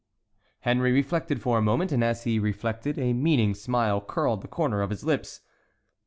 Henry 0.61 0.91
reflected 0.91 1.43
for 1.43 1.59
a 1.59 1.61
moment, 1.61 1.91
and, 1.91 2.03
as 2.03 2.23
he 2.23 2.39
reflected, 2.39 2.97
a 2.97 3.13
meaning 3.13 3.53
smile 3.53 4.01
curled 4.01 4.41
the 4.41 4.47
corner 4.47 4.81
of 4.81 4.89
his 4.89 5.03
lips. 5.03 5.41